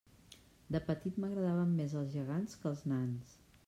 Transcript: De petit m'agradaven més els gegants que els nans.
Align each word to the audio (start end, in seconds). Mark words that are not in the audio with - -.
De 0.75 0.81
petit 0.87 1.21
m'agradaven 1.25 1.79
més 1.83 1.97
els 2.03 2.13
gegants 2.19 2.61
que 2.65 2.71
els 2.75 2.87
nans. 2.95 3.43